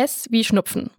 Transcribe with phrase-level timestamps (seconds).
[0.00, 0.90] S wie Schnupfen.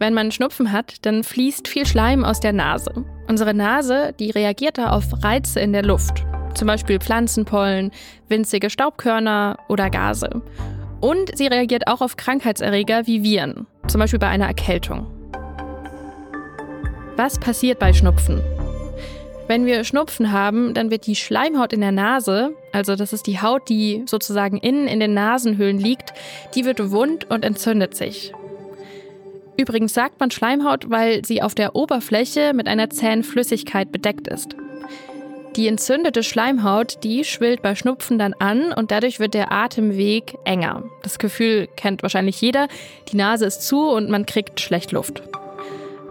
[0.00, 3.04] Wenn man Schnupfen hat, dann fließt viel Schleim aus der Nase.
[3.28, 6.24] Unsere Nase, die reagiert da auf Reize in der Luft.
[6.54, 7.92] Zum Beispiel Pflanzenpollen,
[8.26, 10.42] winzige Staubkörner oder Gase.
[11.00, 15.06] Und sie reagiert auch auf Krankheitserreger wie Viren, zum Beispiel bei einer Erkältung.
[17.16, 18.42] Was passiert bei Schnupfen?
[19.48, 23.40] Wenn wir Schnupfen haben, dann wird die Schleimhaut in der Nase, also das ist die
[23.40, 26.12] Haut, die sozusagen innen in den Nasenhöhlen liegt,
[26.54, 28.32] die wird wund und entzündet sich.
[29.56, 34.56] Übrigens sagt man Schleimhaut, weil sie auf der Oberfläche mit einer zähen Flüssigkeit bedeckt ist.
[35.56, 40.84] Die entzündete Schleimhaut, die schwillt bei Schnupfen dann an und dadurch wird der Atemweg enger.
[41.02, 42.68] Das Gefühl kennt wahrscheinlich jeder.
[43.08, 45.22] Die Nase ist zu und man kriegt schlecht Luft.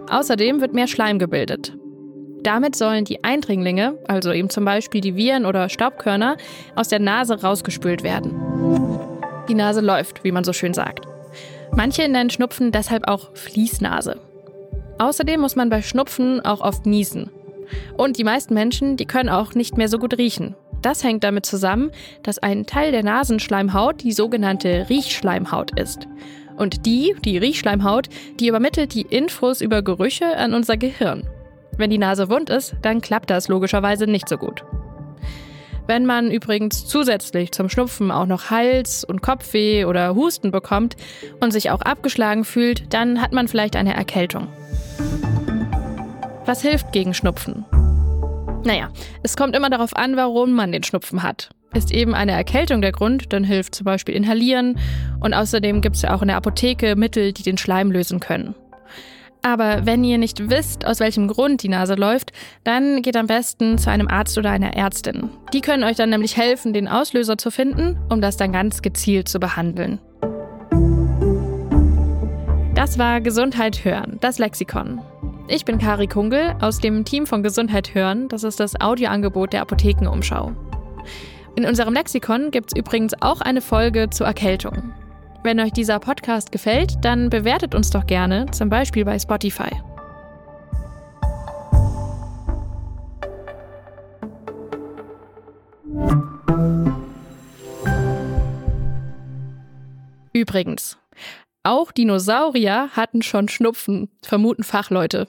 [0.10, 1.74] Außerdem wird mehr Schleim gebildet.
[2.44, 6.38] Damit sollen die Eindringlinge, also eben zum Beispiel die Viren oder Staubkörner,
[6.76, 8.34] aus der Nase rausgespült werden.
[9.48, 11.06] Die Nase läuft, wie man so schön sagt.
[11.76, 14.20] Manche nennen Schnupfen deshalb auch Fließnase.
[14.98, 17.30] Außerdem muss man bei Schnupfen auch oft niesen.
[17.96, 20.56] Und die meisten Menschen, die können auch nicht mehr so gut riechen.
[20.82, 21.92] Das hängt damit zusammen,
[22.24, 26.08] dass ein Teil der Nasenschleimhaut die sogenannte Riechschleimhaut ist.
[26.58, 31.28] Und die, die Riechschleimhaut, die übermittelt die Infos über Gerüche an unser Gehirn.
[31.78, 34.64] Wenn die Nase wund ist, dann klappt das logischerweise nicht so gut.
[35.88, 40.96] Wenn man übrigens zusätzlich zum Schnupfen auch noch Hals- und Kopfweh oder Husten bekommt
[41.40, 44.48] und sich auch abgeschlagen fühlt, dann hat man vielleicht eine Erkältung.
[46.46, 47.66] Was hilft gegen Schnupfen?
[48.64, 48.90] Naja,
[49.24, 51.50] es kommt immer darauf an, warum man den Schnupfen hat.
[51.74, 54.78] Ist eben eine Erkältung der Grund, dann hilft zum Beispiel Inhalieren
[55.20, 58.56] und außerdem gibt es ja auch in der Apotheke Mittel, die den Schleim lösen können.
[59.44, 62.32] Aber wenn ihr nicht wisst, aus welchem Grund die Nase läuft,
[62.64, 65.30] dann geht am besten zu einem Arzt oder einer Ärztin.
[65.54, 69.28] Die können euch dann nämlich helfen, den Auslöser zu finden, um das dann ganz gezielt
[69.28, 70.00] zu behandeln.
[72.76, 75.02] Das war Gesundheit hören, das Lexikon.
[75.48, 78.30] Ich bin Kari Kungel aus dem Team von Gesundheit hören.
[78.30, 80.52] Das ist das Audioangebot der Apothekenumschau.
[81.56, 84.94] In unserem Lexikon gibt es übrigens auch eine Folge zur Erkältung.
[85.44, 89.72] Wenn euch dieser Podcast gefällt, dann bewertet uns doch gerne, zum Beispiel bei Spotify.
[100.32, 101.00] Übrigens,
[101.64, 105.28] auch Dinosaurier hatten schon Schnupfen, vermuten Fachleute.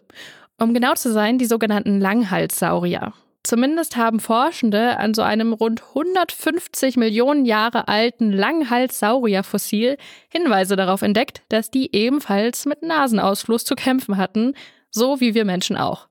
[0.59, 3.15] Um genau zu sein, die sogenannten Langhalssaurier.
[3.45, 9.97] Zumindest haben Forschende an so einem rund 150 Millionen Jahre alten Langhalssaurierfossil
[10.29, 14.55] Hinweise darauf entdeckt, dass die ebenfalls mit Nasenausfluss zu kämpfen hatten,
[14.91, 16.07] so wie wir Menschen auch.